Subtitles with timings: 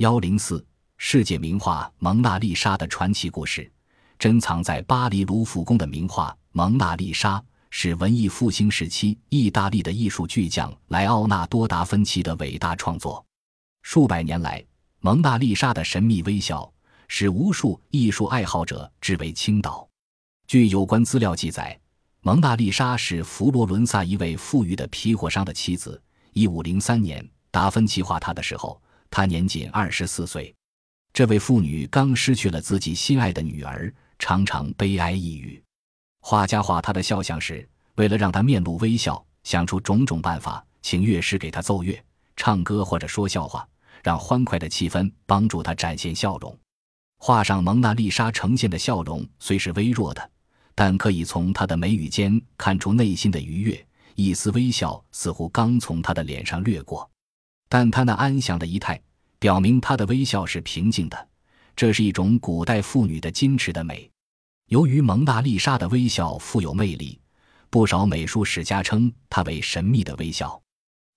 [0.00, 0.64] 幺零四
[0.96, 3.70] 世界名画《蒙娜丽莎》的传奇故事，
[4.18, 7.36] 珍藏在巴黎卢浮宫的名画《蒙娜丽莎》
[7.68, 13.22] 是文艺复兴时期意大利的艺术巨匠莱奥纳多·达芬奇的伟大创作。
[13.82, 14.64] 数百年来，
[15.00, 16.72] 蒙娜丽莎的神秘微笑
[17.06, 19.86] 使无数艺术爱好者至为倾倒。
[20.46, 21.78] 据有关资料记载，
[22.22, 26.02] 蒙娜丽莎是佛罗伦萨一位富裕的皮货商的妻子。
[26.32, 28.80] 一五零三年，达芬奇画她的时候。
[29.10, 30.54] 她年仅二十四岁，
[31.12, 35.60] 这位妇女刚失去了自己心爱的女儿，常常悲哀抑郁。
[36.20, 42.00] 画家画她的肖像时，为了让她面露微笑，想出种种办法，请乐师给她奏乐、
[42.36, 43.68] 唱歌或者说笑话，
[44.04, 46.56] 让欢快的气氛帮助她展现笑容。
[47.18, 50.30] 画上蒙娜丽莎呈现的笑容虽是微弱的，
[50.74, 57.09] 但可以从她的眉宇间看出内心的愉悦，一丝微笑似乎刚从她的脸上掠过。
[57.70, 59.00] 但他那安详的仪态，
[59.38, 61.28] 表明他的微笑是平静的，
[61.76, 64.10] 这是一种古代妇女的矜持的美。
[64.66, 67.20] 由于蒙娜丽莎的微笑富有魅力，
[67.70, 70.60] 不少美术史家称它为神秘的微笑。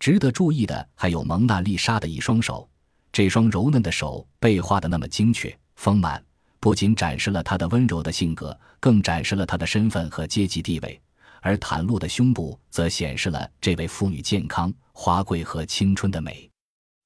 [0.00, 2.68] 值得注意的还有蒙娜丽莎的一双手，
[3.12, 6.20] 这双柔嫩的手被画得那么精确丰满，
[6.58, 11.00] 不仅展示了她的温柔的性格，更展示了她的身份和阶级地位。
[11.40, 16.48] 而袒露的胸部则显示了这位妇女健康、华贵和青春的美。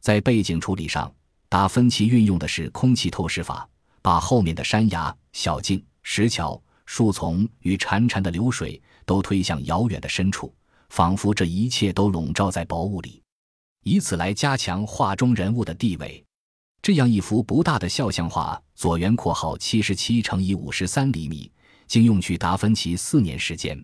[0.00, 1.12] 在背景处理上，
[1.48, 3.68] 达芬奇运用的是空气透视法，
[4.02, 10.54] 把后面的山崖、小径、石桥、树丛与潺潺的流水都推向遥远的深处，
[10.90, 13.22] 仿佛这一切都笼罩在薄雾里，
[13.84, 16.22] 以此来加强画中人物的地位。
[16.82, 21.50] 这样一幅不大的肖像画，左圆括号七十七乘以五十三厘米，
[21.86, 23.82] 竟用去达芬奇四年时间。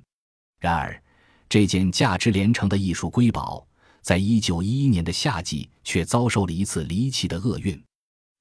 [0.61, 1.03] 然而，
[1.49, 3.67] 这件价值连城的艺术瑰宝，
[4.03, 7.83] 在一九一一年的夏季却遭受了一次离奇的厄运，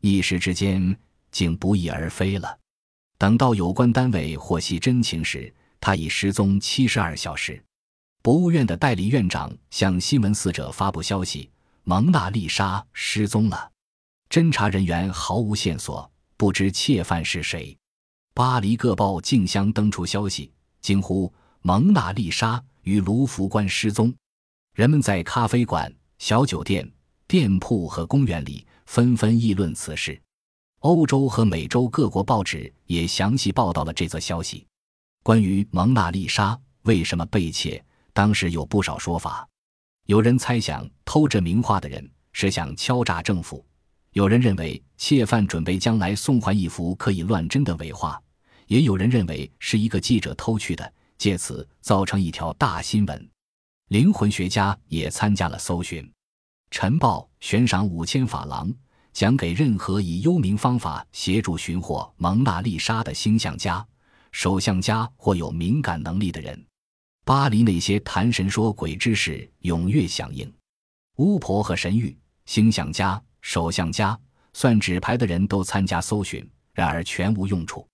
[0.02, 0.95] 一时之间
[1.31, 2.59] 竟不翼而飞了。
[3.17, 7.64] 等到有关单位获悉真情时，他已失踪七十二小时。
[8.22, 11.49] 博物院的代理院长向新闻四者发布消息
[11.86, 13.72] ：“蒙娜丽莎失踪了，
[14.30, 17.77] 侦查人员毫无线索，不知窃犯是谁。”
[18.36, 20.52] 巴黎各报竞相登出消息，
[20.82, 21.33] 惊呼。
[21.61, 24.14] 蒙娜丽莎与卢浮宫失踪，
[24.75, 26.89] 人们在咖啡馆、小酒店、
[27.27, 30.19] 店铺和公园里纷纷议论此事。
[30.80, 34.65] 欧洲和美洲各国报纸也详细报道了这则消息。
[35.21, 37.83] 关于蒙娜丽莎为什么被窃，
[38.14, 39.45] 当时有不少说法。
[40.05, 43.61] 有人猜想，偷这名画的人是想敲诈政府；
[44.14, 48.17] 有人认为，窃犯准备将来送还一幅可以乱真的伪画；
[48.67, 50.93] 也有人认为是一个记者偷去的。
[51.19, 53.30] 借此造成一条大新闻，
[53.89, 56.09] 灵魂学家也参加了搜寻。
[56.71, 58.73] 晨报悬赏五千法郎，
[59.11, 63.85] 奖给任何以幽冥方法协助寻获蒙娜丽莎的星象家、
[64.31, 66.65] 手相家或有敏感能力的人。
[67.25, 70.51] 巴黎那些谈神说鬼之士踊跃响应，
[71.17, 72.15] 巫婆和神谕、
[72.45, 74.17] 星象家、手相家、
[74.53, 77.86] 算纸牌的人都参加搜寻，然而全无用处。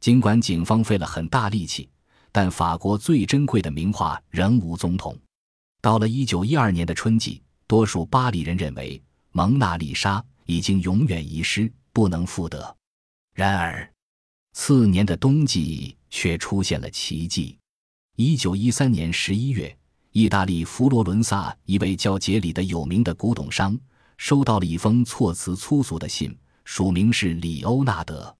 [0.00, 1.88] 尽管警方费了很大力气。
[2.34, 5.20] 但法国最珍贵的名画仍无踪影。
[5.80, 9.00] 到了一九一二年的春季，多数巴黎人认为
[9.30, 12.76] 蒙娜丽莎已经永远遗失，不能复得。
[13.34, 13.88] 然而，
[14.52, 17.56] 次年的冬季却出现了奇迹。
[18.16, 19.72] 一九一三年十一月，
[20.10, 23.78] 意大利佛罗伦萨一位叫杰里的有名的古董商
[24.16, 28.36] 收到了一封措辞粗俗的信，署名是里欧纳德。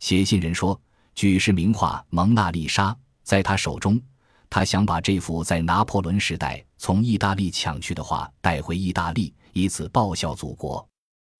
[0.00, 0.78] 写信人说
[1.16, 4.00] ：“举世名画《蒙娜丽莎》。”在他手中，
[4.48, 10.86] 他想把这幅在拿破仑时代从意大利抢去的画带回意大利，以此报效祖国。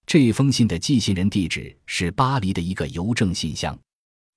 [0.07, 3.79] 这封信的寄信人地址是巴黎的一个邮政信箱。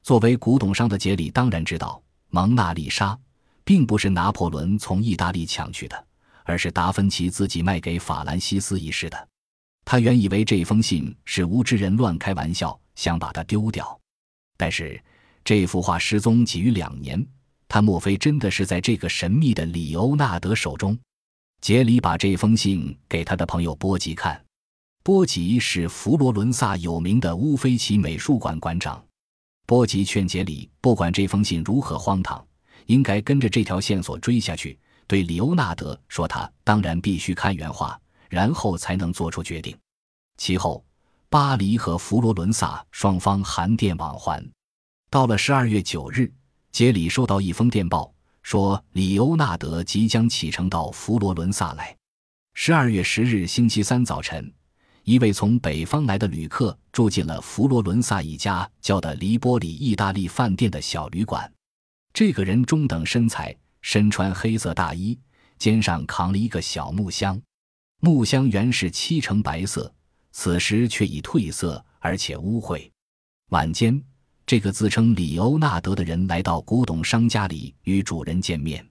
[0.04, 3.18] 作为古董商的杰里当然知道，蒙娜丽莎
[3.64, 6.08] 并不是拿破仑从意大利抢去的，
[6.44, 9.28] 而是达芬奇自己卖给法兰西斯一世的。
[9.86, 14.00] 他原以为这封信是无知人乱开玩笑，想把它丢掉。
[14.58, 15.02] 但是
[15.44, 17.26] 这幅画失踪几于两年。
[17.68, 20.98] 他莫非真的是在这个神秘的里欧纳德手中？
[21.62, 24.40] 杰里把这封信给他的朋友波吉看。
[25.02, 29.04] 波吉是佛罗伦萨有名的乌菲齐美术馆馆长。
[29.66, 32.46] 波吉劝杰里，不管这封信如何荒唐，
[32.86, 34.78] 应该跟着这条线索追下去。
[35.08, 38.00] 对里欧纳德说：“他当然必须看原画，
[38.30, 39.76] 然后才能做出决定。”
[40.38, 40.84] 其后，
[41.30, 44.44] 巴黎和佛罗伦萨双方函电往还。
[45.14, 46.34] 到了十二月九日。
[46.72, 48.12] 杰里收到一封电报，
[48.42, 51.96] 说里欧纳德即将启程到佛罗伦萨来。
[52.56, 54.52] 十二月十日星期三早晨，
[55.04, 61.54] 一位从北方来的旅客住进了佛罗伦萨一家叫的黎波里意大利饭店的小旅馆。
[62.12, 65.20] 这个人中等身材，身穿黑色大衣，
[65.60, 67.40] 肩上扛了一个小木箱。
[68.00, 69.94] 木箱原是漆成白色，
[70.32, 72.90] 此时却已褪色，而且污秽。
[73.50, 74.04] 晚间，
[74.46, 78.86] 这个自称里欧纳德的人来到古董商家里与主人见面。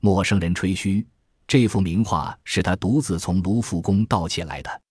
[0.00, 1.06] 陌生人吹嘘，
[1.46, 4.82] 这幅名画是他独自从卢浮宫盗窃来的。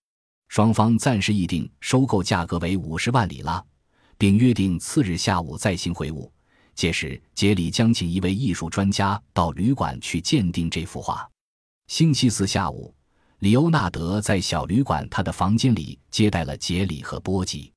[0.48, 3.64] 双方暂时议定收购价格为五十万里拉，
[4.18, 6.28] 并约定次日下午再行会晤。
[6.74, 11.26] 届时，杰里将请一位艺术专家到旅馆去鉴定这幅画。
[11.86, 12.94] 星期四下午，
[13.38, 17.72] 里欧纳德在小旅馆他的房间里接待了杰里和波吉。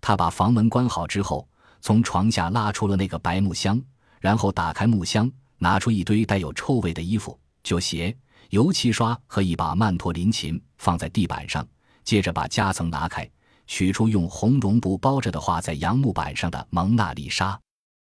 [0.00, 1.48] 他把房门关好之后，
[1.82, 3.78] 从床下拉出了那个白木箱，
[4.20, 8.16] 然后打开木箱，拿出一堆带有臭味的衣服、旧鞋、
[8.50, 11.66] 油漆刷和一把曼陀林琴，放在地板上。
[12.04, 13.28] 接着把夹层拿开，
[13.66, 17.52] 取出用红绒布包着的画在杨木板上的《蒙娜丽莎》。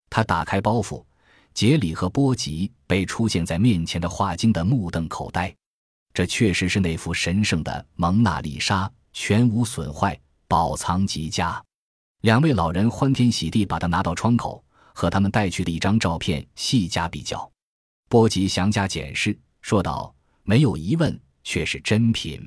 [0.10, 1.04] 他打开包袱，
[1.56, 5.52] 杰里和波吉被出现在面前的画惊得目瞪口呆。
[6.14, 11.60] 这确实是那幅神圣的《蒙娜丽莎》，全无损坏，宝藏极佳。
[12.24, 17.52] 两位老人欢天喜地把它拿到窗口，和他们带去的一张照片细加比较。
[18.08, 22.40] 波吉详加检视，说道：“没有疑问，却是真品。”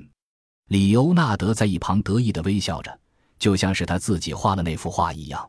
[0.68, 2.98] 里欧纳德在一旁得意地微笑着，
[3.38, 5.46] 就像是他自己画了那幅画一样。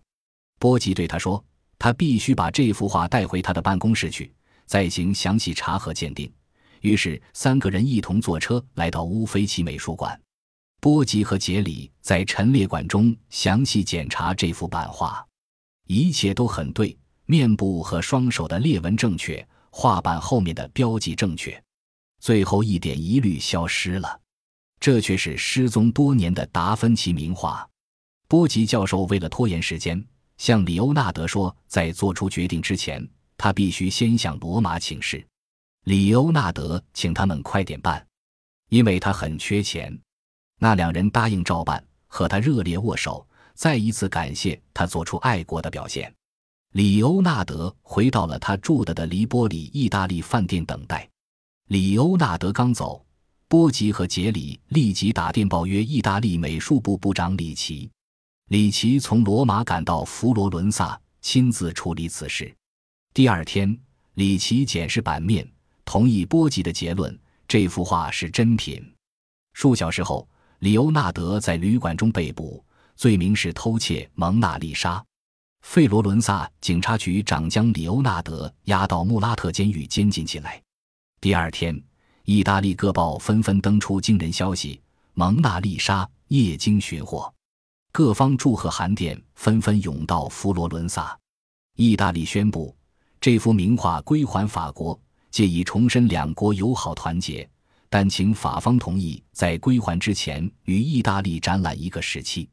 [0.60, 1.42] 波吉对他说
[1.80, 4.30] ：“他必须把这幅画带回他的办公室去，
[4.66, 6.30] 再行详细查核鉴定。”
[6.84, 10.20] 于是三个人一同坐车来到乌菲齐美术馆。
[10.80, 15.26] 波吉和杰里在陈列馆中详细检查这幅版画，
[15.88, 21.62] 一切都很对，面部和双手的裂纹正确，画板后面的标记正确，
[22.20, 24.20] 最后一点疑虑消失了。
[24.80, 27.68] 这却是失踪多年的达芬奇名画。
[28.28, 30.06] 波吉教授为了拖延时间，
[30.38, 35.26] 向里欧纳德说，在做出决定之前，他必须先向罗马请示。
[35.86, 38.06] 里欧纳德请他们快点办，
[38.70, 40.00] 因为他很缺钱。
[40.60, 46.14] 那两人答应照办，和他热烈握手，再一次感谢他做出爱国的表现。
[46.74, 51.08] 里欧纳德回到了他住的的黎波里意大利饭店等待。
[51.68, 53.04] 里欧纳德刚走。
[53.50, 57.90] 波吉和杰里立即打电报约意大利美术部部长里奇。
[58.50, 62.54] 里奇从罗马赶到佛罗伦萨，亲自处理此事。
[63.14, 63.80] 第二天，
[64.16, 65.50] 里奇检视版面，
[65.86, 67.18] 同意波吉的结论：
[67.48, 68.86] 这幅画是真品。
[69.54, 70.28] 数小时后，
[70.60, 72.64] 里欧纳德在旅馆中被捕，
[72.96, 74.96] 罪名是偷窃《蒙娜丽莎》。
[75.62, 80.62] 费罗伦萨警察局长将里欧纳德押到穆拉特监狱监禁起来。
[81.22, 81.82] 第二天。
[82.30, 84.82] 意大利各报纷纷登出惊人消息：
[85.14, 87.34] 蒙娜丽莎夜惊寻获，
[87.94, 91.18] 各方祝贺函电纷纷涌到佛罗伦萨。
[91.78, 92.76] 意大利宣布
[93.22, 95.00] 这幅名画归还法国，
[95.32, 97.50] 借以重申两国友好团结，
[97.90, 102.50] 但请法方同意在归还之前与意大利展览一个时期。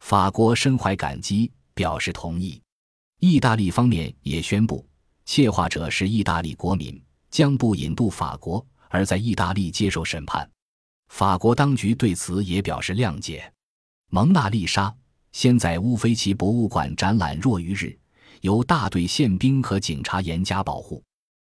[0.00, 2.60] 法国深怀感激，表示同意。
[3.18, 4.86] 意大利方面也宣布，
[5.26, 7.00] 窃画者是意大利国民，
[7.30, 8.64] 将不引渡法国。
[8.92, 10.50] 而在意大利接受审判，
[11.10, 13.52] 法国当局对此也表示谅解。
[14.10, 14.92] 蒙娜丽莎
[15.30, 17.96] 先在乌菲齐博物馆展览若余日，
[18.40, 21.04] 由大队宪兵和警察严加保护，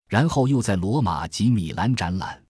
[0.08, 2.42] 然后又在罗马及米兰展览，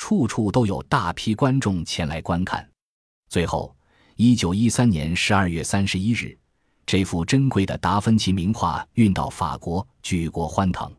[0.00, 2.66] 处处都有大批观众前来观看。
[3.28, 3.76] 最后，
[4.16, 6.36] 一九一三年十二月三十一日，
[6.86, 10.90] 这幅珍贵的达芬奇名画运到法国，举国欢腾。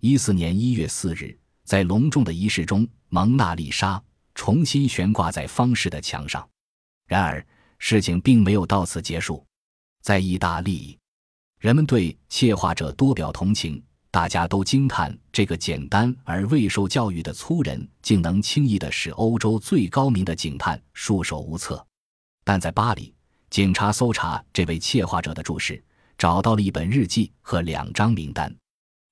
[0.00, 1.38] 一四年一月四日。
[1.64, 4.02] 在隆重的仪式中，蒙娜丽莎
[4.34, 6.46] 重新悬挂在方室的墙上。
[7.06, 7.46] 然而，
[7.78, 9.46] 事情并没有到此结束。
[10.02, 10.98] 在意大利，
[11.60, 13.80] 人们对窃画者多表同情，
[14.12, 21.82] 大家都惊叹这个简单而未受教育的粗人竟能轻易地使欧洲最高明的警探束手无策。
[22.44, 23.10] 但在巴黎，
[23.48, 25.82] 警察搜查这位窃画者的住室，
[26.18, 28.54] 找到了一本日记和两张名单。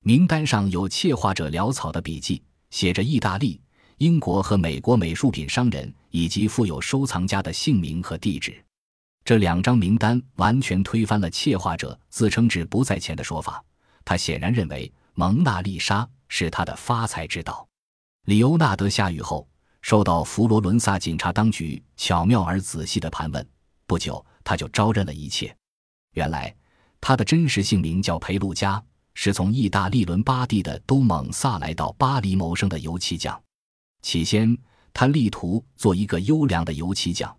[0.05, 3.59] 名单上有窃画者潦草的笔记，写着意大利、
[3.97, 8.63] 英国和美国美术品商人以及富有收藏家的姓名和地址。
[9.25, 13.65] 这两张名单完全推翻了窃画者自称志不在钱的说法。
[14.11, 17.65] 他显然认为蒙娜丽莎是他的发财之道。
[18.25, 19.49] 里欧纳德下狱后，
[19.83, 23.49] 受到佛罗伦萨警察当局巧妙而仔细的盘问。
[23.87, 25.57] 不久，他就招认了一切。
[26.15, 26.53] 原来，
[27.01, 28.83] 他的真实姓名叫裴路加。
[29.15, 33.41] 是从意大利伦巴第的都蒙萨来到巴黎谋生的油漆匠。
[34.03, 34.59] 起先，
[34.93, 37.33] 他力图做一个优良的油漆匠，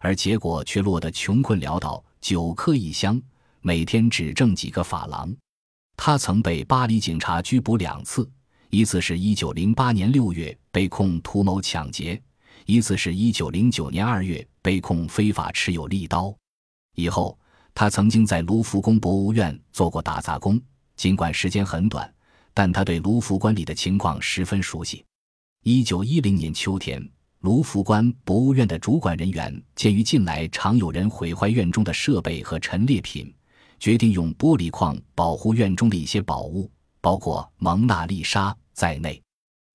[0.00, 3.20] 而结果却落得穷困潦倒，酒客一箱，
[3.60, 5.30] 每天只挣几个法郎。
[5.96, 8.30] 他曾被巴黎警察拘捕两次，
[8.70, 12.20] 一次是一九零八年六月被控图谋抢劫，
[12.66, 16.32] 一次是一九零九年二月被控非法持有利刀。
[16.94, 17.36] 以后，
[17.74, 20.60] 他曾经在卢浮宫博物院做过打杂工，
[20.96, 22.12] 尽管时间很短，
[22.54, 25.04] 但他对卢浮馆里的情况十分熟悉。
[25.64, 27.02] 一九一零年秋天，
[27.40, 33.32] 卢浮宫博物院的主管人员鉴于近来常有人毁坏院中的设备和陈列品。
[33.78, 39.20] 决定用玻璃框保护院中的一些宝物，包括蒙娜丽莎在内。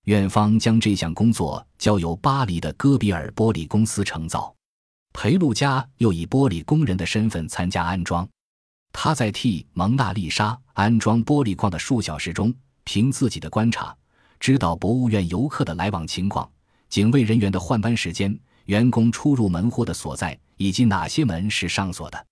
[0.05, 4.53] 院方将这项工作交由巴黎的戈比尔玻璃公司承造。
[5.13, 8.27] 裴路加又以玻璃工人的身份参加安装。
[8.93, 12.53] 他在替蒙娜丽莎安装玻璃框的数小时中，
[12.83, 13.95] 凭自己的观察，
[14.39, 16.49] 知道博物院游客的来往情况、
[16.89, 22.25] 警卫人员的换班时间、员工出入门户的所在，以及哪些门是上锁的。